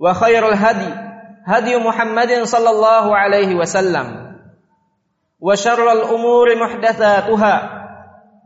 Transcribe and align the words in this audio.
وخير 0.00 0.48
الهدي 0.48 0.92
هدي 1.46 1.76
محمد 1.76 2.32
صلى 2.42 2.70
الله 2.70 3.16
عليه 3.16 3.54
وسلم 3.54 4.36
وشر 5.40 5.92
الأمور 5.92 6.46
محدثاتها 6.56 7.54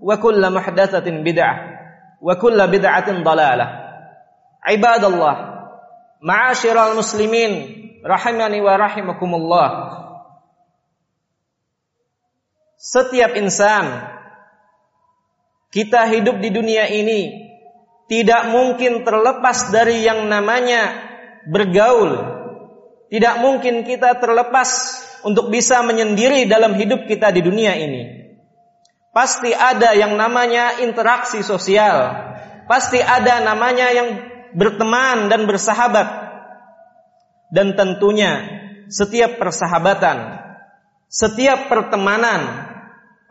وكل 0.03 0.43
محدثة 0.55 1.11
بدعة 1.11 1.57
وكل 2.21 2.67
بدعة 2.67 3.23
ضلالة 3.23 3.67
عباد 4.63 5.05
الله 5.05 5.37
معاشر 6.23 6.93
المسلمين 6.93 7.53
رحمني 8.07 8.61
ورحمكم 8.61 9.31
الله 9.35 9.69
setiap 12.81 13.37
insan 13.37 14.09
kita 15.69 16.09
hidup 16.09 16.41
di 16.41 16.49
dunia 16.49 16.89
ini 16.89 17.53
tidak 18.09 18.49
mungkin 18.49 19.05
terlepas 19.05 19.69
dari 19.69 20.01
yang 20.03 20.27
namanya 20.33 21.04
bergaul. 21.50 22.36
Tidak 23.10 23.36
mungkin 23.40 23.86
kita 23.86 24.18
terlepas 24.18 24.70
untuk 25.26 25.54
bisa 25.54 25.82
menyendiri 25.86 26.50
dalam 26.50 26.74
hidup 26.78 27.06
kita 27.06 27.30
di 27.30 27.42
dunia 27.46 27.78
ini. 27.78 28.04
Pasti 29.16 29.56
ada 29.56 29.96
yang 29.96 30.20
namanya 30.20 30.84
interaksi 30.84 31.40
sosial. 31.40 32.12
Pasti 32.68 33.00
ada 33.00 33.40
namanya 33.40 33.88
yang 33.94 34.10
berteman 34.58 35.32
dan 35.32 35.48
bersahabat. 35.48 36.28
Dan 37.54 37.78
tentunya 37.80 38.44
setiap 38.92 39.38
persahabatan, 39.40 40.44
setiap 41.08 41.72
pertemanan 41.72 42.68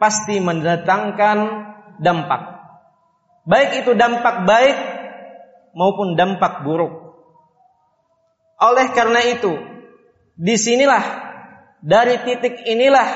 pasti 0.01 0.41
mendatangkan 0.41 1.39
dampak. 2.01 2.43
Baik 3.45 3.85
itu 3.85 3.93
dampak 3.93 4.49
baik 4.49 4.77
maupun 5.77 6.17
dampak 6.17 6.65
buruk. 6.65 7.04
Oleh 8.61 8.87
karena 8.95 9.21
itu, 9.27 9.53
di 10.39 10.55
sinilah 10.55 11.05
dari 11.83 12.23
titik 12.23 12.65
inilah 12.65 13.09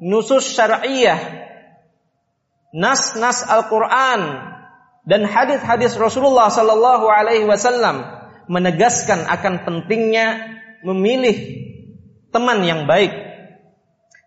nusus 0.00 0.54
syariah, 0.54 1.44
nas-nas 2.72 3.44
Al-Quran 3.46 4.20
dan 5.06 5.22
hadis-hadis 5.26 5.94
Rasulullah 5.98 6.48
Sallallahu 6.48 7.06
Alaihi 7.10 7.46
Wasallam 7.46 8.02
menegaskan 8.46 9.26
akan 9.26 9.66
pentingnya 9.66 10.56
memilih 10.86 11.36
teman 12.30 12.62
yang 12.62 12.86
baik, 12.86 13.12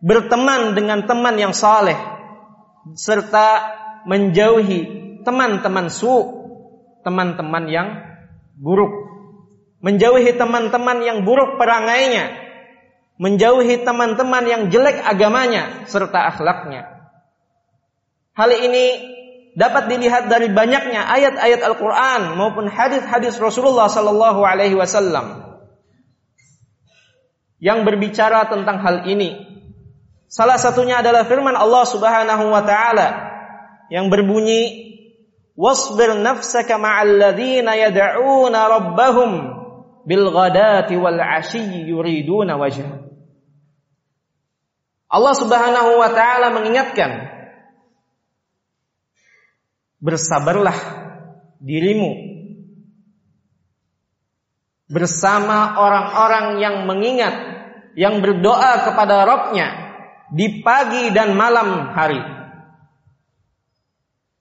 berteman 0.04 0.76
dengan 0.76 1.08
teman 1.08 1.36
yang 1.40 1.56
saleh, 1.56 1.96
serta 2.96 3.48
menjauhi 4.04 5.00
teman-teman 5.24 5.88
su, 5.88 6.12
teman-teman 7.04 7.66
yang 7.72 7.88
buruk 8.60 9.09
menjauhi 9.80 10.36
teman-teman 10.36 11.04
yang 11.04 11.24
buruk 11.24 11.56
perangainya, 11.56 12.36
menjauhi 13.20 13.84
teman-teman 13.84 14.44
yang 14.48 14.62
jelek 14.72 15.00
agamanya 15.04 15.88
serta 15.88 16.36
akhlaknya. 16.36 16.88
Hal 18.36 18.52
ini 18.56 18.86
dapat 19.60 19.92
dilihat 19.92 20.32
dari 20.32 20.48
banyaknya 20.52 21.04
ayat-ayat 21.04 21.60
Al-Qur'an 21.64 22.40
maupun 22.40 22.72
hadis-hadis 22.72 23.36
Rasulullah 23.40 23.92
sallallahu 23.92 24.40
alaihi 24.40 24.80
wasallam 24.80 25.60
yang 27.60 27.84
berbicara 27.84 28.48
tentang 28.48 28.80
hal 28.80 29.04
ini. 29.04 29.48
Salah 30.32 30.56
satunya 30.56 31.04
adalah 31.04 31.28
firman 31.28 31.58
Allah 31.58 31.84
Subhanahu 31.84 32.54
wa 32.54 32.64
taala 32.64 33.08
yang 33.92 34.08
berbunyi 34.08 34.88
Wasbir 35.60 36.16
nafsaka 36.16 36.80
ma'al 36.80 37.20
yad'una 37.36 38.60
rabbahum 38.80 39.59
bil 40.06 40.32
ghadati 40.32 40.96
wal 41.00 41.20
ashiyyi 41.20 41.90
yuriduna 41.90 42.56
wajha. 42.56 43.10
Allah 45.10 45.34
Subhanahu 45.34 45.92
wa 45.98 46.10
taala 46.14 46.54
mengingatkan 46.54 47.12
bersabarlah 50.00 50.78
dirimu 51.60 52.30
bersama 54.90 55.76
orang-orang 55.78 56.46
yang 56.64 56.76
mengingat 56.86 57.36
yang 57.98 58.22
berdoa 58.22 58.86
kepada 58.86 59.26
Rabbnya 59.26 59.68
di 60.30 60.62
pagi 60.62 61.10
dan 61.10 61.34
malam 61.34 61.90
hari 61.94 62.22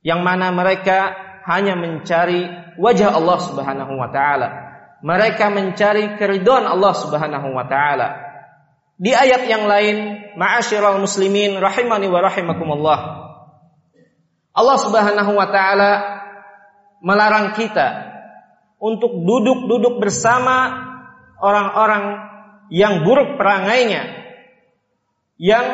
yang 0.05 0.21
mana 0.21 0.53
mereka 0.53 1.17
hanya 1.49 1.75
mencari 1.75 2.45
wajah 2.77 3.17
Allah 3.17 3.39
Subhanahu 3.41 3.93
wa 3.97 4.09
taala 4.13 4.68
mereka 5.05 5.51
mencari 5.53 6.19
keridhaan 6.19 6.67
Allah 6.67 6.93
Subhanahu 6.95 7.55
wa 7.55 7.65
taala 7.71 8.09
di 8.99 9.15
ayat 9.15 9.47
yang 9.47 9.71
lain 9.71 9.97
ma'asyiral 10.35 10.99
muslimin 10.99 11.59
rahimani 11.63 12.11
wa 12.11 12.19
rahimakumullah 12.19 12.99
Allah 14.59 14.77
Subhanahu 14.83 15.33
wa 15.39 15.47
taala 15.55 15.91
melarang 16.99 17.55
kita 17.55 18.11
untuk 18.79 19.23
duduk-duduk 19.23 20.03
bersama 20.03 20.87
orang-orang 21.39 22.27
yang 22.71 23.03
buruk 23.07 23.39
perangainya, 23.39 24.03
yang 25.39 25.67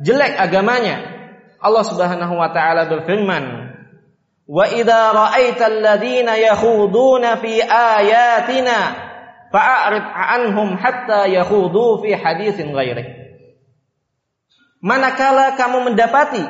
jelek 0.00 0.36
agamanya. 0.36 1.12
Allah 1.60 1.84
Subhanahu 1.84 2.34
wa 2.36 2.52
taala 2.52 2.88
berfirman, 2.88 3.63
"Wa 4.44 4.68
idza 4.68 5.12
ra'aital 5.12 5.80
ladzina 5.80 6.36
yakhuduna 6.36 7.40
fi 7.40 7.64
ayatina 7.64 8.76
fa'rid 9.48 10.04
'anhum 10.04 10.76
hatta 10.76 11.24
yakhudu 11.28 12.04
fi 12.04 12.12
haditsin 12.12 12.76
ghairi." 12.76 13.24
Manakala 14.84 15.56
kamu 15.56 15.92
mendapati 15.92 16.44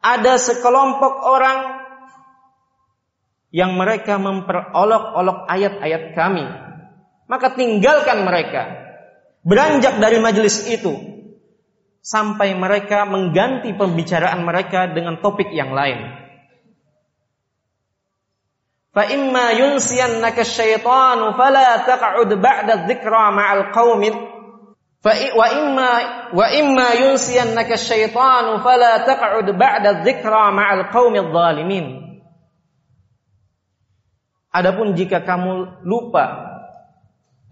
ada 0.00 0.40
sekelompok 0.40 1.20
orang 1.20 1.58
yang 3.52 3.76
mereka 3.76 4.16
memperolok-olok 4.16 5.44
ayat-ayat 5.48 6.16
kami, 6.16 6.44
maka 7.28 7.52
tinggalkan 7.52 8.24
mereka. 8.24 8.84
Beranjak 9.46 10.02
dari 10.02 10.18
majelis 10.18 10.64
itu 10.66 10.96
sampai 12.02 12.54
mereka 12.54 13.06
mengganti 13.06 13.70
pembicaraan 13.74 14.42
mereka 14.42 14.90
dengan 14.90 15.22
topik 15.22 15.54
yang 15.54 15.70
lain. 15.70 16.25
Fa 18.96 19.04
imma 19.12 19.52
yunsiyannaka 19.52 20.40
syaitanu 20.40 21.36
fala 21.36 21.84
taq'ud 21.84 22.32
ba'da 22.40 22.88
dzikra 22.88 23.28
ma'al 23.28 23.68
qaumin 23.76 24.16
wa 25.36 25.46
imma 25.52 25.90
wa 26.32 26.46
imma 26.48 26.88
yunsiyannaka 27.04 27.76
syaitanu 27.76 28.64
fala 28.64 29.04
taq'ud 29.04 29.52
ba'da 29.52 30.00
dzikra 30.00 30.48
ma'al 30.48 30.88
qaumidh 30.88 31.28
dhalimin. 31.28 32.08
Adapun 34.56 34.96
jika 34.96 35.20
kamu 35.28 35.84
lupa 35.84 36.56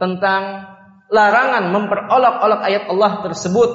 tentang 0.01 0.65
larangan 1.13 1.69
memperolok-olok 1.77 2.61
ayat 2.65 2.89
Allah 2.89 3.21
tersebut 3.21 3.71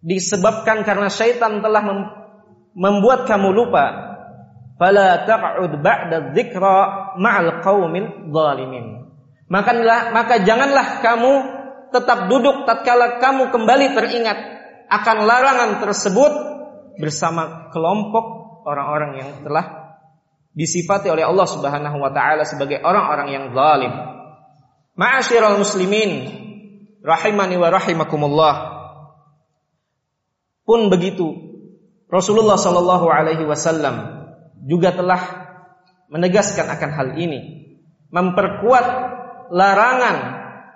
disebabkan 0.00 0.80
karena 0.88 1.12
syaitan 1.12 1.60
telah 1.60 1.84
membuat 2.72 3.28
kamu 3.28 3.52
lupa 3.52 4.11
fala 4.82 5.22
taq'ud 5.22 5.78
ba'da 5.78 6.34
dzikra 6.34 6.74
ma'al 7.14 7.62
qaumil 7.62 8.34
zalimin 8.34 9.06
maka 9.46 9.70
maka 10.10 10.42
janganlah 10.42 10.98
kamu 10.98 11.32
tetap 11.94 12.26
duduk 12.26 12.66
tatkala 12.66 13.22
kamu 13.22 13.54
kembali 13.54 13.94
teringat 13.94 14.38
akan 14.90 15.16
larangan 15.22 15.70
tersebut 15.78 16.32
bersama 16.98 17.70
kelompok 17.70 18.58
orang-orang 18.66 19.22
yang 19.22 19.30
telah 19.46 19.94
disifati 20.50 21.14
oleh 21.14 21.22
Allah 21.22 21.46
Subhanahu 21.46 22.02
wa 22.02 22.10
taala 22.10 22.42
sebagai 22.42 22.82
orang-orang 22.82 23.28
yang 23.30 23.44
zalim 23.54 23.92
Ma'asyiral 24.92 25.56
muslimin 25.56 26.28
rahimani 27.00 27.56
wa 27.56 27.68
rahimakumullah. 27.72 28.54
Pun 30.68 30.92
begitu 30.92 31.32
Rasulullah 32.12 32.60
sallallahu 32.60 33.08
alaihi 33.08 33.48
wasallam 33.48 34.21
juga 34.62 34.94
telah 34.94 35.22
menegaskan 36.06 36.70
akan 36.70 36.90
hal 36.94 37.08
ini, 37.18 37.40
memperkuat 38.14 38.86
larangan 39.50 40.16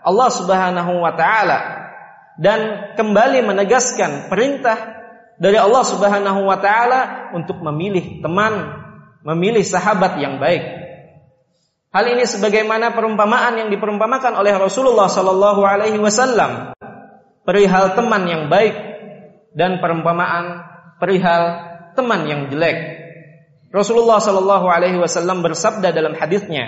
Allah 0.03 0.31
Subhanahu 0.31 0.93
wa 1.03 1.13
taala 1.15 1.59
dan 2.37 2.93
kembali 2.99 3.47
menegaskan 3.47 4.29
perintah 4.29 4.97
dari 5.37 5.57
Allah 5.57 5.85
Subhanahu 5.85 6.45
wa 6.45 6.59
taala 6.59 7.31
untuk 7.33 7.61
memilih 7.61 8.21
teman, 8.21 8.55
memilih 9.25 9.63
sahabat 9.63 10.19
yang 10.21 10.41
baik. 10.43 10.65
Hal 11.95 12.05
ini 12.13 12.29
sebagaimana 12.29 12.93
perumpamaan 12.93 13.57
yang 13.57 13.69
diperumpamakan 13.73 14.37
oleh 14.37 14.53
Rasulullah 14.61 15.09
Sallallahu 15.09 15.65
Alaihi 15.65 15.97
Wasallam 15.97 16.77
perihal 17.47 17.97
teman 17.97 18.29
yang 18.29 18.53
baik 18.53 18.77
dan 19.57 19.81
perumpamaan 19.81 20.61
perihal 21.01 21.43
teman 21.97 22.29
yang 22.29 22.53
jelek. 22.53 23.06
Rasulullah 23.77 24.25
Sallallahu 24.25 24.67
Alaihi 24.73 24.97
Wasallam 24.97 25.45
bersabda 25.45 25.93
dalam 25.93 26.17
hadisnya, 26.17 26.65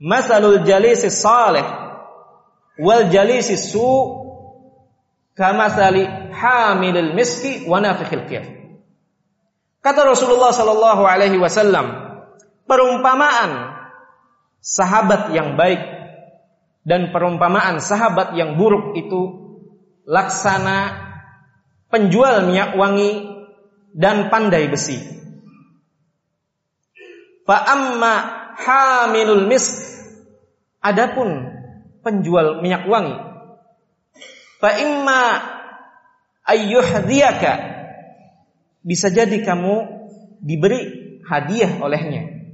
"Masalul 0.00 0.64
jalisi 0.64 1.12
salih 1.12 1.64
wal 2.80 3.12
jalisi 3.12 3.60
su 3.60 3.84
kamasali 5.36 6.08
hamilil 6.32 7.12
miski 7.12 7.68
wa 7.68 7.84
nafikhil 7.84 8.24
kir." 8.24 8.44
Kata 9.84 10.08
Rasulullah 10.08 10.56
Sallallahu 10.56 11.04
Alaihi 11.04 11.36
Wasallam, 11.36 12.16
perumpamaan 12.64 13.76
sahabat 14.64 15.36
yang 15.36 15.60
baik 15.60 15.84
dan 16.88 17.12
perumpamaan 17.12 17.76
sahabat 17.76 18.32
yang 18.40 18.56
buruk 18.56 18.96
itu 18.96 19.22
laksana 20.08 21.06
penjual 21.92 22.46
minyak 22.48 22.72
wangi 22.72 23.36
dan 23.92 24.32
pandai 24.32 24.66
besi. 24.72 25.25
Fa 27.46 27.56
amma 27.62 28.14
hamilul 28.58 29.46
misk. 29.46 29.86
Adapun 30.82 31.46
penjual 32.02 32.62
minyak 32.62 32.86
wangi. 32.90 33.14
Fa 34.58 34.70
imma 34.74 35.22
ayyuhdiyaka 36.46 37.52
bisa 38.86 39.10
jadi 39.10 39.42
kamu 39.42 39.74
diberi 40.42 40.80
hadiah 41.26 41.78
olehnya. 41.82 42.50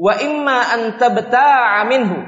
Wa 0.00 0.16
imma 0.16 0.58
an 0.72 0.80
tabta'a 0.96 1.84
minhu. 1.88 2.24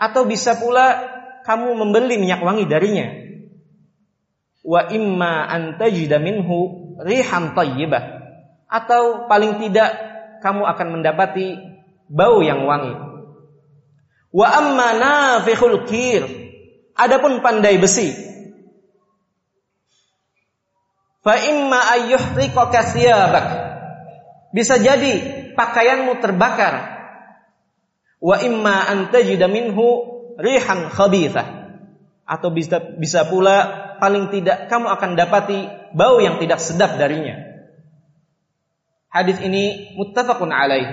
Atau 0.00 0.24
bisa 0.24 0.56
pula 0.56 1.00
kamu 1.44 1.76
membeli 1.80 2.20
minyak 2.20 2.40
wangi 2.44 2.64
darinya. 2.68 3.08
Wa 4.64 4.88
imma 4.92 5.48
an 5.48 5.80
tajida 5.80 6.20
minhu 6.20 6.92
rihan 7.00 7.56
thayyibah 7.56 8.20
atau 8.70 9.26
paling 9.26 9.58
tidak 9.58 10.09
kamu 10.40 10.64
akan 10.64 10.88
mendapati 10.98 11.56
bau 12.10 12.42
yang 12.42 12.64
wangi 12.66 12.96
wa 14.34 14.46
amma 14.48 14.88
nafikhul 14.96 15.86
kir 15.86 16.26
adapun 16.96 17.44
pandai 17.44 17.78
besi 17.78 18.12
fa 21.22 21.36
imma 21.38 21.78
ayyuhriqaka 22.00 22.80
thiyabak 22.96 23.46
bisa 24.50 24.82
jadi 24.82 25.40
pakaianmu 25.54 26.18
terbakar. 26.18 26.98
Wa 28.20 28.36
imma 28.42 28.90
antajida 28.90 29.46
minhu 29.46 29.86
rihan 30.36 30.90
khabithah. 30.90 31.46
Atau 32.26 32.54
bisa 32.54 32.78
bisa 32.78 33.26
pula 33.26 33.90
paling 33.98 34.30
tidak 34.30 34.70
kamu 34.70 34.86
akan 34.86 35.10
dapati 35.18 35.58
bau 35.94 36.22
yang 36.22 36.38
tidak 36.38 36.62
sedap 36.62 36.94
darinya. 36.98 37.49
Hadis 39.10 39.42
ini 39.42 39.94
muttafaqun 39.98 40.54
alaih. 40.54 40.86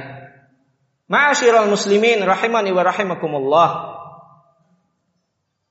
Ma'asyiral 1.07 1.69
muslimin 1.69 2.25
rahimani 2.25 2.73
wa 2.73 2.83
rahimakumullah. 2.83 3.69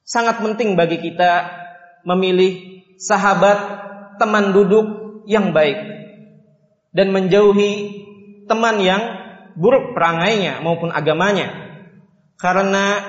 Sangat 0.06 0.38
penting 0.38 0.78
bagi 0.78 1.02
kita 1.02 1.50
memilih 2.06 2.86
sahabat, 3.02 3.58
teman 4.22 4.54
duduk 4.54 4.86
yang 5.26 5.50
baik 5.50 5.76
dan 6.94 7.12
menjauhi 7.12 8.06
teman 8.46 8.80
yang 8.80 9.02
buruk 9.58 9.92
perangainya 9.92 10.62
maupun 10.62 10.94
agamanya. 10.94 11.52
Karena 12.38 13.02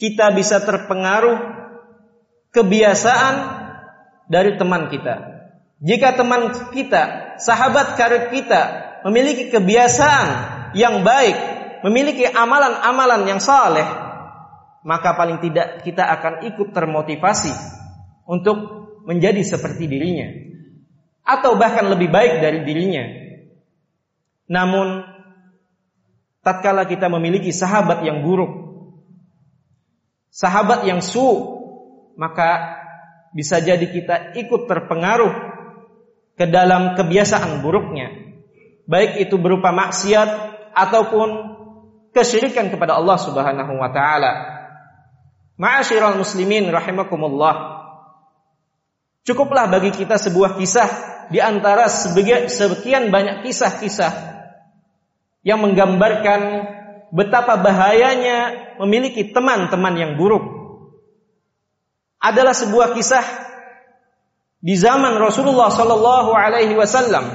kita 0.00 0.32
bisa 0.32 0.64
terpengaruh 0.64 1.38
kebiasaan 2.50 3.34
dari 4.26 4.56
teman 4.56 4.88
kita. 4.88 5.33
Jika 5.82 6.14
teman 6.14 6.70
kita, 6.70 7.34
sahabat 7.42 7.98
karib 7.98 8.30
kita 8.30 8.62
memiliki 9.04 9.50
kebiasaan 9.50 10.28
yang 10.78 11.02
baik, 11.02 11.36
memiliki 11.82 12.24
amalan-amalan 12.24 13.26
yang 13.26 13.40
saleh, 13.42 13.84
maka 14.86 15.16
paling 15.16 15.40
tidak 15.42 15.82
kita 15.82 16.04
akan 16.04 16.46
ikut 16.54 16.70
termotivasi 16.70 17.52
untuk 18.28 18.58
menjadi 19.04 19.40
seperti 19.44 19.88
dirinya. 19.88 20.28
Atau 21.24 21.56
bahkan 21.56 21.88
lebih 21.88 22.12
baik 22.12 22.44
dari 22.44 22.60
dirinya. 22.68 23.04
Namun 24.44 25.04
tatkala 26.44 26.84
kita 26.84 27.08
memiliki 27.08 27.48
sahabat 27.48 28.04
yang 28.04 28.20
buruk, 28.20 28.52
sahabat 30.28 30.84
yang 30.84 31.00
su, 31.00 31.24
maka 32.20 32.76
bisa 33.32 33.58
jadi 33.58 33.88
kita 33.88 34.36
ikut 34.36 34.68
terpengaruh 34.68 35.53
ke 36.34 36.44
dalam 36.50 36.98
kebiasaan 36.98 37.62
buruknya. 37.62 38.10
Baik 38.84 39.28
itu 39.28 39.38
berupa 39.40 39.72
maksiat 39.72 40.28
ataupun 40.74 41.28
kesyirikan 42.14 42.68
kepada 42.68 42.98
Allah 42.98 43.18
Subhanahu 43.18 43.72
wa 43.80 43.90
taala. 43.90 44.32
Ma'asyiral 45.54 46.18
muslimin 46.18 46.68
rahimakumullah. 46.68 47.86
Cukuplah 49.24 49.70
bagi 49.70 49.94
kita 49.94 50.20
sebuah 50.20 50.58
kisah 50.60 50.88
di 51.32 51.40
antara 51.40 51.88
sekian 51.88 53.08
banyak 53.08 53.46
kisah-kisah 53.46 54.12
yang 55.46 55.64
menggambarkan 55.64 56.40
betapa 57.14 57.56
bahayanya 57.56 58.74
memiliki 58.82 59.30
teman-teman 59.30 59.94
yang 59.96 60.12
buruk. 60.18 60.44
Adalah 62.20 62.56
sebuah 62.56 62.96
kisah 62.96 63.43
di 64.64 64.74
zaman 64.80 65.20
Rasulullah 65.20 65.68
Sallallahu 65.68 66.32
Alaihi 66.32 66.72
Wasallam. 66.72 67.28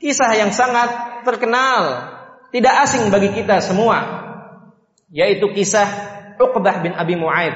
Kisah 0.00 0.32
yang 0.32 0.48
sangat 0.48 1.22
terkenal, 1.28 2.08
tidak 2.48 2.88
asing 2.88 3.12
bagi 3.12 3.36
kita 3.36 3.60
semua, 3.60 4.00
yaitu 5.12 5.52
kisah 5.52 5.84
Uqbah 6.40 6.80
bin 6.80 6.96
Abi 6.96 7.20
Mu'aid. 7.20 7.52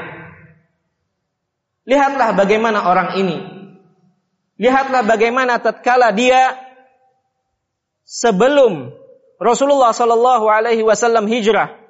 Lihatlah 1.88 2.36
bagaimana 2.36 2.84
orang 2.84 3.16
ini. 3.16 3.38
Lihatlah 4.60 5.08
bagaimana 5.08 5.56
tatkala 5.56 6.12
dia 6.12 6.60
sebelum 8.04 8.92
Rasulullah 9.40 9.96
Shallallahu 9.96 10.52
Alaihi 10.52 10.84
Wasallam 10.84 11.24
hijrah, 11.32 11.80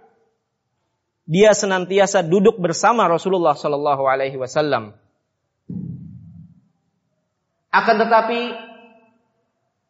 dia 1.26 1.50
senantiasa 1.50 2.22
duduk 2.22 2.62
bersama 2.62 3.10
Rasulullah 3.10 3.58
Shallallahu 3.58 4.06
Alaihi 4.06 4.38
Wasallam. 4.38 4.94
Akan 7.76 8.00
tetapi 8.00 8.56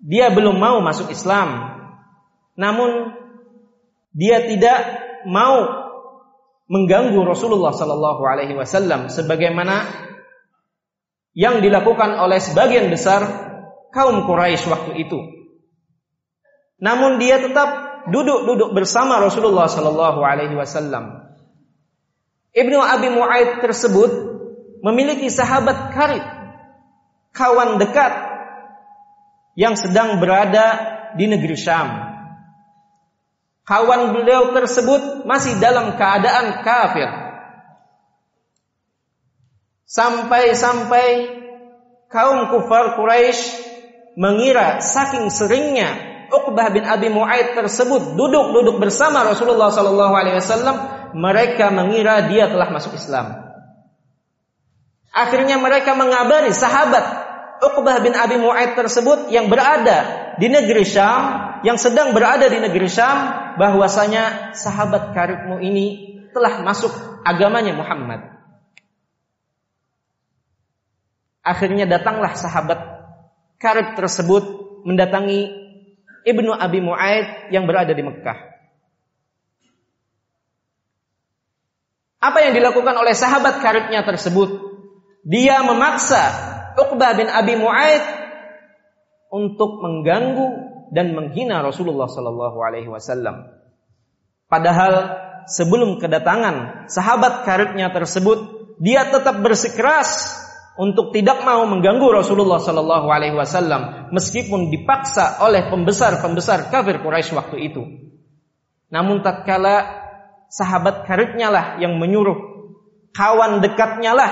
dia 0.02 0.26
belum 0.34 0.58
mau 0.58 0.82
masuk 0.82 1.06
Islam. 1.14 1.78
Namun 2.58 3.14
dia 4.10 4.42
tidak 4.42 4.78
mau 5.28 5.86
mengganggu 6.66 7.20
Rasulullah 7.22 7.70
sallallahu 7.70 8.22
alaihi 8.26 8.58
wasallam 8.58 9.06
sebagaimana 9.06 9.86
yang 11.36 11.62
dilakukan 11.62 12.16
oleh 12.18 12.42
sebagian 12.42 12.90
besar 12.90 13.22
kaum 13.94 14.26
Quraisy 14.26 14.66
waktu 14.66 14.92
itu. 15.06 15.20
Namun 16.80 17.22
dia 17.22 17.38
tetap 17.38 18.02
duduk-duduk 18.10 18.72
bersama 18.72 19.20
Rasulullah 19.22 19.70
sallallahu 19.70 20.20
alaihi 20.24 20.56
wasallam. 20.56 21.28
Ibnu 22.56 22.78
Abi 22.80 23.12
Mu'aid 23.12 23.60
tersebut 23.60 24.10
memiliki 24.80 25.28
sahabat 25.28 25.92
karib, 25.92 26.24
kawan 27.36 27.76
dekat 27.76 28.12
yang 29.60 29.76
sedang 29.76 30.16
berada 30.16 30.96
di 31.20 31.28
negeri 31.28 31.56
Syam 31.56 32.06
kawan 33.66 34.14
beliau 34.14 34.54
tersebut 34.54 35.26
masih 35.26 35.58
dalam 35.58 35.98
keadaan 35.98 36.62
kafir. 36.62 37.10
Sampai-sampai 39.86 41.06
kaum 42.10 42.50
kufar 42.54 42.94
Quraisy 42.98 43.66
mengira 44.18 44.80
saking 44.82 45.28
seringnya 45.30 46.14
Uqbah 46.26 46.74
bin 46.74 46.82
Abi 46.82 47.06
Mu'aid 47.06 47.54
tersebut 47.54 48.18
duduk-duduk 48.18 48.82
bersama 48.82 49.22
Rasulullah 49.22 49.70
sallallahu 49.70 50.10
alaihi 50.10 50.42
wasallam, 50.42 50.76
mereka 51.14 51.70
mengira 51.70 52.26
dia 52.26 52.50
telah 52.50 52.66
masuk 52.74 52.98
Islam. 52.98 53.46
Akhirnya 55.14 55.62
mereka 55.62 55.94
mengabari 55.94 56.50
sahabat 56.50 57.25
Uqbah 57.62 58.04
bin 58.04 58.12
Abi 58.12 58.36
Mu'aid 58.36 58.76
tersebut 58.76 59.32
yang 59.32 59.48
berada 59.48 60.32
di 60.36 60.52
negeri 60.52 60.84
Syam 60.84 61.56
yang 61.64 61.80
sedang 61.80 62.12
berada 62.12 62.46
di 62.48 62.60
negeri 62.60 62.88
Syam 62.88 63.52
bahwasanya 63.56 64.52
sahabat 64.52 65.16
karibmu 65.16 65.60
ini 65.64 66.16
telah 66.36 66.60
masuk 66.60 66.92
agamanya 67.24 67.72
Muhammad. 67.72 68.28
Akhirnya 71.40 71.86
datanglah 71.88 72.34
sahabat 72.34 72.80
karib 73.56 73.96
tersebut 73.96 74.44
mendatangi 74.84 75.48
Ibnu 76.26 76.50
Abi 76.52 76.82
Mu'aid 76.82 77.54
yang 77.54 77.64
berada 77.70 77.94
di 77.94 78.02
Mekah. 78.02 78.38
Apa 82.18 82.38
yang 82.42 82.58
dilakukan 82.58 82.98
oleh 82.98 83.14
sahabat 83.14 83.62
karibnya 83.62 84.02
tersebut? 84.02 84.58
Dia 85.22 85.62
memaksa 85.62 86.55
Uqbah 86.76 87.16
bin 87.16 87.28
Abi 87.32 87.56
Mu'aid 87.56 88.04
untuk 89.32 89.80
mengganggu 89.80 90.46
dan 90.92 91.16
menghina 91.16 91.64
Rasulullah 91.64 92.06
Sallallahu 92.06 92.58
Alaihi 92.62 92.88
Wasallam. 92.88 93.48
Padahal 94.46 94.94
sebelum 95.50 95.98
kedatangan 95.98 96.86
sahabat 96.86 97.42
karibnya 97.42 97.90
tersebut, 97.90 98.38
dia 98.78 99.08
tetap 99.08 99.42
bersikeras 99.42 100.38
untuk 100.76 101.10
tidak 101.16 101.40
mau 101.42 101.64
mengganggu 101.64 102.20
Rasulullah 102.20 102.60
Sallallahu 102.60 103.08
Alaihi 103.08 103.34
Wasallam 103.34 104.12
meskipun 104.12 104.68
dipaksa 104.68 105.40
oleh 105.40 105.66
pembesar-pembesar 105.72 106.68
kafir 106.68 107.00
Quraisy 107.00 107.32
waktu 107.32 107.56
itu. 107.72 107.82
Namun 108.92 109.24
tatkala 109.24 110.04
sahabat 110.52 111.08
karibnya 111.08 111.50
lah 111.50 111.66
yang 111.82 111.98
menyuruh, 111.98 112.38
kawan 113.16 113.58
dekatnya 113.64 114.12
lah 114.14 114.30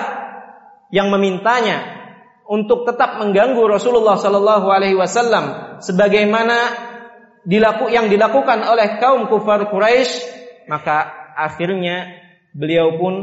yang 0.95 1.11
memintanya 1.11 2.04
untuk 2.45 2.85
tetap 2.85 3.17
mengganggu 3.21 3.61
Rasulullah 3.65 4.21
Sallallahu 4.21 4.69
Alaihi 4.69 4.97
Wasallam 4.97 5.79
sebagaimana 5.81 6.57
dilaku 7.45 7.93
yang 7.93 8.09
dilakukan 8.13 8.65
oleh 8.65 9.01
kaum 9.01 9.29
kufar 9.29 9.69
Quraisy 9.69 10.33
maka 10.69 11.13
akhirnya 11.37 12.25
beliau 12.57 12.97
pun 12.97 13.15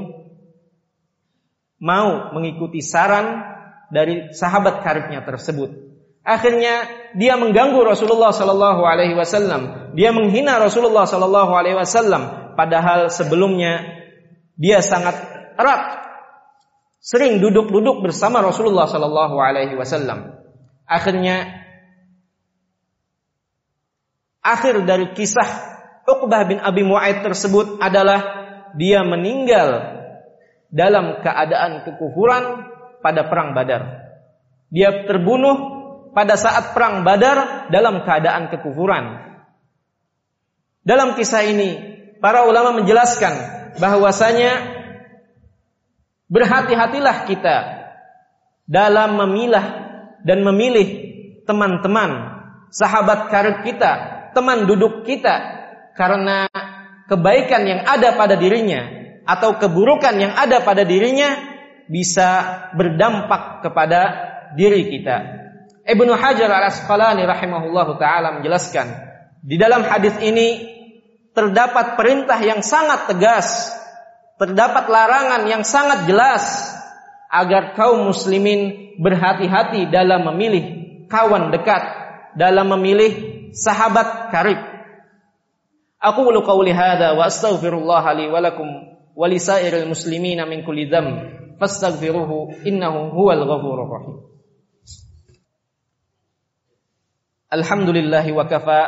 mau 1.81 2.33
mengikuti 2.37 2.81
saran 2.85 3.41
dari 3.89 4.29
sahabat 4.31 4.85
karibnya 4.85 5.25
tersebut. 5.25 5.73
Akhirnya 6.21 6.85
dia 7.17 7.33
mengganggu 7.33 7.81
Rasulullah 7.81 8.29
Sallallahu 8.29 8.85
Alaihi 8.85 9.17
Wasallam, 9.17 9.93
dia 9.97 10.13
menghina 10.13 10.61
Rasulullah 10.61 11.09
Sallallahu 11.09 11.49
Alaihi 11.49 11.81
Wasallam, 11.81 12.53
padahal 12.53 13.09
sebelumnya 13.09 13.81
dia 14.53 14.85
sangat 14.85 15.17
erat 15.57 16.10
sering 17.01 17.41
duduk-duduk 17.41 18.05
bersama 18.05 18.45
Rasulullah 18.45 18.85
Sallallahu 18.85 19.35
Alaihi 19.41 19.73
Wasallam. 19.73 20.37
Akhirnya, 20.85 21.65
akhir 24.45 24.85
dari 24.85 25.09
kisah 25.17 25.73
Uqbah 26.05 26.45
bin 26.45 26.61
Abi 26.61 26.85
Mu'aid 26.85 27.25
tersebut 27.25 27.81
adalah 27.81 28.21
dia 28.77 29.01
meninggal 29.01 29.97
dalam 30.69 31.19
keadaan 31.25 31.83
kekufuran 31.89 32.69
pada 33.01 33.27
perang 33.27 33.57
Badar. 33.57 34.13
Dia 34.71 35.03
terbunuh 35.09 35.57
pada 36.13 36.37
saat 36.37 36.77
perang 36.77 37.01
Badar 37.01 37.67
dalam 37.73 38.05
keadaan 38.05 38.53
kekufuran. 38.53 39.33
Dalam 40.81 41.13
kisah 41.13 41.45
ini, 41.45 41.69
para 42.21 42.45
ulama 42.45 42.81
menjelaskan 42.81 43.33
bahwasanya 43.77 44.80
Berhati-hatilah 46.31 47.27
kita 47.27 47.57
dalam 48.63 49.19
memilah 49.19 49.65
dan 50.23 50.47
memilih 50.47 50.87
teman-teman, 51.43 52.39
sahabat 52.71 53.27
karib 53.27 53.67
kita, 53.67 53.91
teman 54.31 54.63
duduk 54.63 55.03
kita 55.03 55.35
karena 55.99 56.47
kebaikan 57.11 57.67
yang 57.67 57.81
ada 57.83 58.15
pada 58.15 58.39
dirinya 58.39 58.87
atau 59.27 59.59
keburukan 59.59 60.15
yang 60.15 60.31
ada 60.31 60.63
pada 60.63 60.87
dirinya 60.87 61.35
bisa 61.91 62.71
berdampak 62.79 63.67
kepada 63.67 63.99
diri 64.55 64.87
kita. 64.87 65.17
Ibnu 65.83 66.15
Hajar 66.15 66.47
Al-Asqalani 66.47 67.27
rahimahullahu 67.27 67.99
taala 67.99 68.39
menjelaskan 68.39 68.87
di 69.43 69.59
dalam 69.59 69.83
hadis 69.83 70.15
ini 70.23 70.71
terdapat 71.35 71.99
perintah 71.99 72.37
yang 72.39 72.63
sangat 72.63 73.11
tegas 73.11 73.75
terdapat 74.41 74.89
larangan 74.89 75.45
yang 75.45 75.61
sangat 75.61 76.09
jelas 76.09 76.41
agar 77.29 77.77
kaum 77.77 78.09
muslimin 78.09 78.97
berhati-hati 78.97 79.93
dalam 79.93 80.25
memilih 80.33 80.65
kawan 81.05 81.53
dekat, 81.53 81.85
dalam 82.33 82.73
memilih 82.73 83.11
sahabat 83.53 84.33
karib. 84.33 84.57
Aku 86.01 86.25
ulu 86.25 86.41
qawli 86.41 86.73
hadha 86.73 87.13
wa 87.13 87.29
astaghfirullah 87.29 88.01
li 88.17 88.25
wa 88.33 88.41
lakum 88.41 88.65
wa 89.13 89.25
lisairil 89.29 89.85
muslimina 89.85 90.49
min 90.49 90.65
kulli 90.65 90.89
dzamb 90.89 91.21
fastaghfiruhu 91.61 92.65
innahu 92.65 93.13
huwal 93.13 93.45
ghafurur 93.45 93.89
rahim. 93.93 94.17
Alhamdulillah 97.53 98.25
wa 98.33 98.49
kafa 98.49 98.81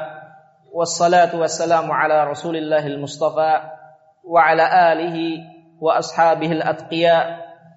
wassalatu 0.74 1.38
wassalamu 1.45 1.93
ala 1.93 2.25
rasulillahil 2.25 2.98
mustafa 2.98 3.82
وعلى 4.25 4.64
آله 4.92 5.16
وأصحابه 5.80 6.52
الأتقياء 6.52 7.25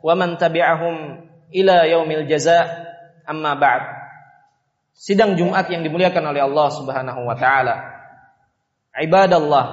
ومن 0.03 0.37
تبعهم 0.37 0.95
إلى 1.55 1.91
يوم 1.91 2.09
الجزاء 2.11 2.65
أما 3.29 3.53
بعد 3.53 4.01
Sidang 4.91 5.33
Jumat 5.33 5.65
yang 5.71 5.81
dimuliakan 5.81 6.29
oleh 6.29 6.45
Allah 6.45 6.67
Subhanahu 6.69 7.25
wa 7.25 7.33
taala. 7.33 7.89
Ibadallah. 8.93 9.65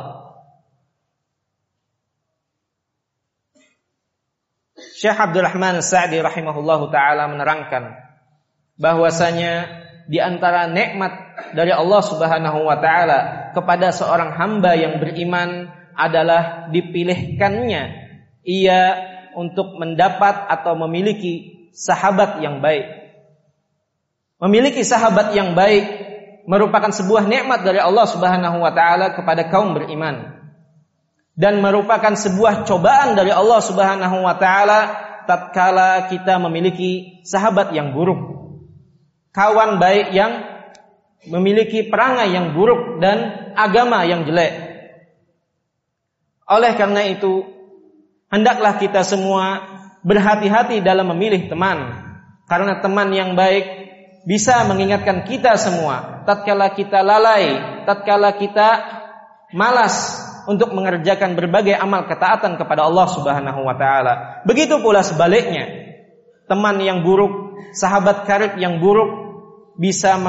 Syekh 4.96 5.18
Abdul 5.18 5.44
Rahman 5.44 5.84
Sa'di 5.84 6.22
rahimahullahu 6.22 6.88
taala 6.88 7.28
menerangkan 7.28 7.98
bahwasanya 8.78 9.84
di 10.08 10.16
antara 10.22 10.70
nikmat 10.70 11.12
dari 11.52 11.76
Allah 11.76 12.00
Subhanahu 12.00 12.64
wa 12.64 12.78
taala 12.80 13.52
kepada 13.52 13.92
seorang 13.92 14.32
hamba 14.38 14.78
yang 14.78 15.02
beriman 15.02 15.68
adalah 15.95 16.69
dipilihkannya 16.73 17.83
ia 18.43 18.81
untuk 19.33 19.77
mendapat 19.79 20.49
atau 20.49 20.77
memiliki 20.85 21.67
sahabat 21.73 22.41
yang 22.43 22.61
baik. 22.61 22.85
Memiliki 24.43 24.83
sahabat 24.83 25.31
yang 25.33 25.55
baik 25.55 25.83
merupakan 26.43 26.91
sebuah 26.91 27.23
nikmat 27.25 27.63
dari 27.63 27.79
Allah 27.79 28.03
Subhanahu 28.03 28.59
wa 28.59 28.71
taala 28.75 29.15
kepada 29.15 29.47
kaum 29.47 29.73
beriman. 29.73 30.43
Dan 31.33 31.65
merupakan 31.65 32.13
sebuah 32.13 32.67
cobaan 32.69 33.17
dari 33.17 33.33
Allah 33.33 33.57
Subhanahu 33.57 34.21
wa 34.21 34.35
taala 34.37 34.79
tatkala 35.25 36.11
kita 36.11 36.37
memiliki 36.37 37.23
sahabat 37.25 37.73
yang 37.73 37.95
buruk. 37.95 38.19
Kawan 39.33 39.81
baik 39.81 40.13
yang 40.13 40.45
memiliki 41.25 41.87
perangai 41.87 42.35
yang 42.35 42.53
buruk 42.53 42.99
dan 42.99 43.49
agama 43.55 44.03
yang 44.05 44.27
jelek. 44.27 44.72
Oleh 46.49 46.75
karena 46.75 47.07
itu, 47.07 47.47
hendaklah 48.27 48.79
kita 48.81 49.01
semua 49.07 49.63
berhati-hati 50.03 50.83
dalam 50.83 51.11
memilih 51.15 51.47
teman. 51.47 52.03
Karena 52.43 52.83
teman 52.83 53.09
yang 53.15 53.39
baik 53.39 53.65
bisa 54.27 54.63
mengingatkan 54.67 55.23
kita 55.23 55.55
semua 55.55 56.13
tatkala 56.23 56.71
kita 56.71 57.03
lalai, 57.03 57.83
tatkala 57.83 58.35
kita 58.35 58.69
malas 59.51 60.19
untuk 60.43 60.75
mengerjakan 60.75 61.35
berbagai 61.39 61.75
amal 61.75 62.03
ketaatan 62.07 62.59
kepada 62.59 62.83
Allah 62.87 63.07
Subhanahu 63.07 63.63
wa 63.63 63.75
taala. 63.79 64.43
Begitu 64.43 64.79
pula 64.83 65.03
sebaliknya. 65.03 65.95
Teman 66.43 66.75
yang 66.83 67.07
buruk, 67.07 67.55
sahabat 67.71 68.27
karib 68.27 68.59
yang 68.59 68.83
buruk 68.83 69.07
bisa 69.79 70.19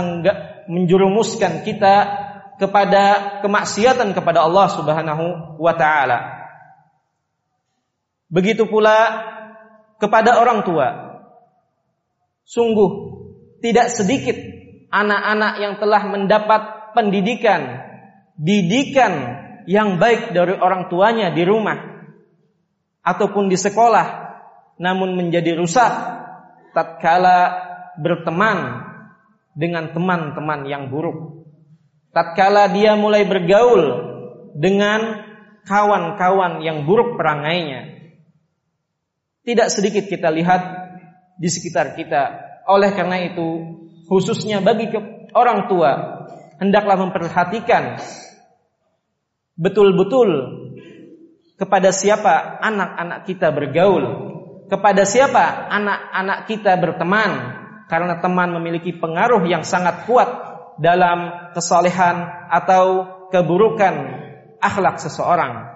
menjurumuskan 0.70 1.66
kita 1.66 1.94
kepada 2.58 3.38
kemaksiatan 3.42 4.14
kepada 4.14 4.46
Allah 4.46 4.66
Subhanahu 4.70 5.58
wa 5.58 5.74
taala. 5.74 6.18
Begitu 8.30 8.66
pula 8.66 9.22
kepada 9.98 10.38
orang 10.42 10.66
tua. 10.66 10.88
Sungguh 12.44 12.90
tidak 13.64 13.88
sedikit 13.88 14.36
anak-anak 14.92 15.52
yang 15.58 15.74
telah 15.80 16.02
mendapat 16.06 16.62
pendidikan, 16.92 17.82
didikan 18.36 19.42
yang 19.64 19.96
baik 19.96 20.36
dari 20.36 20.54
orang 20.54 20.92
tuanya 20.92 21.32
di 21.32 21.42
rumah 21.42 21.78
ataupun 23.00 23.48
di 23.48 23.56
sekolah, 23.56 24.06
namun 24.76 25.16
menjadi 25.16 25.56
rusak 25.56 25.92
tatkala 26.76 27.38
berteman 27.96 28.84
dengan 29.54 29.94
teman-teman 29.94 30.66
yang 30.66 30.90
buruk. 30.90 31.43
Tatkala 32.14 32.70
dia 32.70 32.94
mulai 32.94 33.26
bergaul 33.26 33.82
dengan 34.54 35.26
kawan-kawan 35.66 36.62
yang 36.62 36.86
buruk 36.86 37.18
perangainya. 37.18 37.90
Tidak 39.42 39.68
sedikit 39.68 40.06
kita 40.06 40.30
lihat 40.30 40.62
di 41.34 41.50
sekitar 41.50 41.98
kita 41.98 42.22
oleh 42.70 42.94
karena 42.96 43.18
itu, 43.20 43.76
khususnya 44.06 44.62
bagi 44.62 44.88
orang 45.34 45.66
tua, 45.68 45.92
hendaklah 46.62 46.96
memperhatikan 46.96 47.98
betul-betul 49.58 50.30
kepada 51.58 51.90
siapa 51.92 52.62
anak-anak 52.62 53.28
kita 53.28 53.50
bergaul, 53.52 54.04
kepada 54.70 55.02
siapa 55.04 55.68
anak-anak 55.68 56.38
kita 56.46 56.72
berteman, 56.78 57.30
karena 57.90 58.22
teman 58.22 58.54
memiliki 58.54 58.96
pengaruh 58.96 59.44
yang 59.44 59.60
sangat 59.60 60.08
kuat 60.08 60.53
dalam 60.78 61.50
kesalehan 61.54 62.48
atau 62.50 63.06
keburukan 63.30 63.94
akhlak 64.58 64.98
seseorang. 65.02 65.74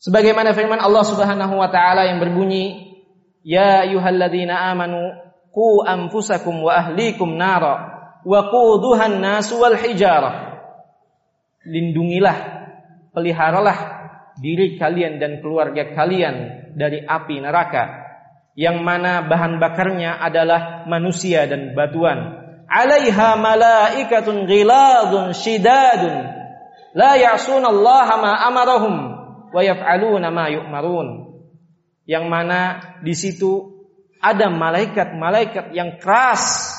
Sebagaimana 0.00 0.56
firman 0.56 0.80
Allah 0.80 1.04
Subhanahu 1.04 1.60
wa 1.60 1.68
taala 1.68 2.08
yang 2.08 2.24
berbunyi, 2.24 2.96
"Ya 3.44 3.84
ayyuhalladzina 3.84 4.72
amanu 4.72 5.12
qu 5.52 5.84
anfusakum 5.84 6.64
wa 6.64 6.72
ahlikum 6.72 7.36
nara 7.36 8.00
wa 8.24 8.40
quduhan 8.48 9.20
nas 9.20 9.52
wal 9.52 9.76
hijarah." 9.76 10.56
Lindungilah, 11.68 12.36
peliharalah 13.12 13.78
diri 14.40 14.80
kalian 14.80 15.20
dan 15.20 15.44
keluarga 15.44 15.92
kalian 15.92 16.64
dari 16.72 17.04
api 17.04 17.44
neraka 17.44 17.99
yang 18.58 18.82
mana 18.82 19.26
bahan 19.26 19.62
bakarnya 19.62 20.18
adalah 20.18 20.84
manusia 20.86 21.46
dan 21.46 21.74
batuan. 21.74 22.40
Alaiha 22.70 23.34
malaikatun 23.38 24.46
ghiladun 24.46 25.34
shidadun 25.34 26.14
la 26.94 27.18
ya'sunallaha 27.18 28.14
ma 28.18 28.32
amarahum 28.46 28.94
wa 29.50 29.60
yaf'aluna 29.62 30.30
ma 30.30 30.50
yu'marun. 30.50 31.08
Yang 32.06 32.24
mana 32.26 32.60
di 33.06 33.14
situ 33.14 33.80
ada 34.18 34.50
malaikat-malaikat 34.50 35.72
yang 35.72 36.02
keras, 36.02 36.74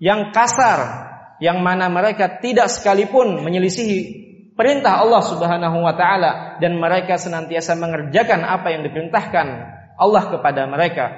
yang 0.00 0.32
kasar, 0.32 1.08
yang 1.38 1.60
mana 1.60 1.86
mereka 1.92 2.40
tidak 2.40 2.72
sekalipun 2.72 3.44
menyelisihi 3.44 4.26
perintah 4.58 4.98
Allah 4.98 5.22
Subhanahu 5.22 5.78
wa 5.86 5.94
taala 5.94 6.58
dan 6.58 6.80
mereka 6.80 7.14
senantiasa 7.14 7.78
mengerjakan 7.78 8.42
apa 8.42 8.74
yang 8.74 8.82
diperintahkan 8.82 9.77
Allah 9.98 10.22
kepada 10.30 10.62
mereka. 10.70 11.10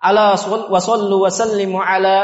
Ala 0.00 0.32
wa 0.70 0.80
sallu 0.80 1.20
wa 1.24 1.28
sallimu 1.28 1.76
ala 1.80 2.16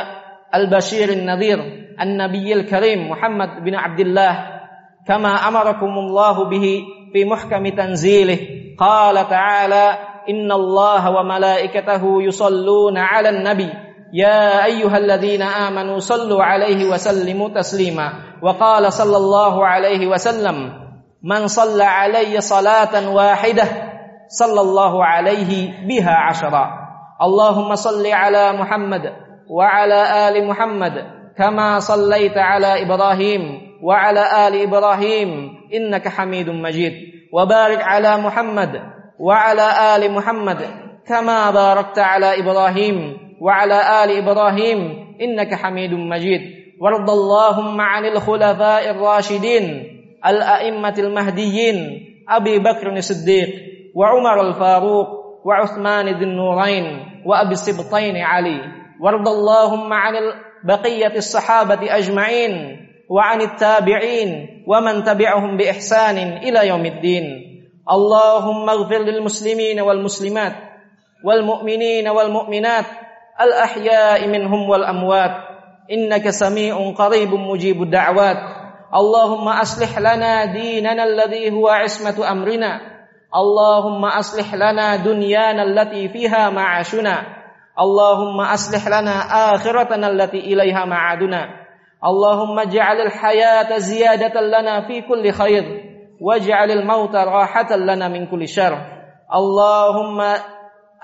al-bashir 0.52 1.12
an-nadhir 1.12 1.60
an-nabiyil 2.00 2.64
karim 2.68 3.12
Muhammad 3.12 3.64
bin 3.64 3.76
Abdullah 3.76 4.56
كما 5.06 5.38
امركم 5.48 5.86
الله 5.86 6.36
به 6.50 6.66
في 7.14 7.24
محكم 7.24 7.62
تنزيله 7.68 8.38
قال 8.74 9.14
تعالى 9.28 9.86
ان 10.30 10.52
الله 10.52 11.02
وملائكته 11.10 12.02
يصلون 12.22 12.98
على 12.98 13.28
النبي 13.28 13.70
يا 14.12 14.64
ايها 14.64 14.98
الذين 14.98 15.42
امنوا 15.42 15.98
صلوا 15.98 16.42
عليه 16.42 16.90
وسلموا 16.90 17.48
تسليما 17.54 18.12
وقال 18.42 18.92
صلى 18.92 19.16
الله 19.16 19.66
عليه 19.66 20.06
وسلم 20.06 20.56
من 21.22 21.46
صلى 21.46 21.84
علي 21.84 22.40
صلاه 22.40 22.94
واحدة 23.06 23.66
صلى 24.28 24.60
الله 24.60 25.04
عليه 25.04 25.50
بها 25.88 26.14
عشرا. 26.14 26.86
اللهم 27.22 27.74
صل 27.74 28.06
على 28.06 28.52
محمد 28.52 29.12
وعلى 29.50 30.28
آل 30.28 30.46
محمد 30.46 30.94
كما 31.38 31.78
صليت 31.78 32.36
على 32.38 32.82
إبراهيم 32.82 33.42
وعلى 33.82 34.48
آل 34.48 34.54
إبراهيم 34.62 35.30
إنك 35.74 36.08
حميد 36.08 36.50
مجيد. 36.50 36.92
وبارك 37.32 37.82
على 37.82 38.16
محمد 38.16 38.72
وعلى 39.20 39.96
آل 39.96 40.12
محمد 40.12 40.60
كما 41.08 41.50
باركت 41.50 41.98
على 41.98 42.40
إبراهيم 42.40 43.16
وعلى 43.40 44.04
آل 44.04 44.10
إبراهيم 44.18 44.78
إنك 45.20 45.54
حميد 45.54 45.92
مجيد. 45.92 46.40
وارض 46.80 47.10
اللهم 47.10 47.80
عن 47.80 48.04
الخلفاء 48.04 48.90
الراشدين 48.90 49.64
الأئمة 50.26 50.94
المهديين 50.98 51.78
أبي 52.28 52.58
بكر 52.58 52.92
الصديق 52.92 53.48
وعمر 53.96 54.40
الفاروق 54.40 55.08
وعثمان 55.44 56.06
ذي 56.18 56.24
النورين 56.24 56.86
وأبي 57.26 57.52
السبطين 57.52 58.16
علي. 58.16 58.60
وارض 59.00 59.28
اللهم 59.28 59.92
عن 59.92 60.12
بقيه 60.64 61.16
الصحابة 61.16 61.96
أجمعين 61.96 62.52
وعن 63.10 63.40
التابعين 63.40 64.30
ومن 64.68 65.04
تبعهم 65.04 65.56
بإحسان 65.56 66.16
إلى 66.18 66.68
يوم 66.68 66.86
الدين. 66.86 67.24
اللهم 67.90 68.68
اغفر 68.68 68.98
للمسلمين 68.98 69.80
والمسلمات 69.80 70.52
والمؤمنين 71.24 72.08
والمؤمنات 72.08 72.84
الأحياء 73.40 74.28
منهم 74.28 74.68
والأموات. 74.68 75.34
إنك 75.92 76.30
سميع 76.30 76.90
قريب 76.98 77.34
مجيب 77.34 77.82
الدعوات. 77.82 78.36
اللهم 78.94 79.48
أصلح 79.48 79.98
لنا 79.98 80.44
ديننا 80.44 81.04
الذي 81.04 81.50
هو 81.50 81.68
عصمة 81.68 82.30
أمرنا. 82.30 82.95
اللهم 83.36 84.04
اصلح 84.04 84.54
لنا 84.54 84.96
دنيانا 84.96 85.62
التي 85.62 86.08
فيها 86.08 86.50
معاشنا 86.50 87.16
اللهم 87.80 88.40
اصلح 88.40 88.88
لنا 88.88 89.14
اخرتنا 89.54 90.06
التي 90.08 90.38
اليها 90.38 90.84
معادنا 90.84 91.48
اللهم 92.04 92.58
اجعل 92.58 93.00
الحياة 93.00 93.78
زيادة 93.78 94.40
لنا 94.40 94.86
في 94.86 95.02
كل 95.02 95.30
خير 95.30 95.64
واجعل 96.20 96.70
الموت 96.70 97.14
راحة 97.14 97.76
لنا 97.76 98.08
من 98.08 98.26
كل 98.26 98.48
شر 98.48 98.78
اللهم 99.34 100.20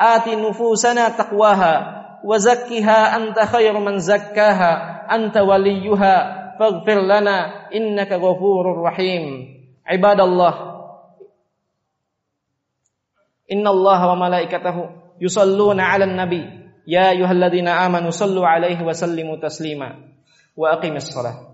آت 0.00 0.28
نفوسنا 0.28 1.08
تقواها 1.08 2.02
وزكها 2.24 3.16
أنت 3.16 3.38
خير 3.38 3.78
من 3.78 3.98
زكاها 3.98 5.06
أنت 5.12 5.36
وليها 5.36 6.42
فاغفر 6.58 7.00
لنا 7.00 7.68
إنك 7.74 8.12
غفور 8.12 8.82
رحيم 8.86 9.24
عباد 9.86 10.20
الله 10.20 10.71
Inna 13.52 13.68
Allah 13.70 14.00
wa 14.10 14.16
malaikatahu 14.24 14.82
yusalluna 15.20 15.84
'alan 15.92 16.16
nabi. 16.16 16.40
Ya 16.88 17.12
ayyuhalladzina 17.12 17.84
amanu 17.84 18.08
sallu 18.10 18.40
'alaihi 18.48 18.80
wa 18.80 18.96
sallimu 18.96 19.36
taslima. 19.44 19.88
Wa 20.56 20.76
aqimis 20.80 21.12
shalah 21.12 21.51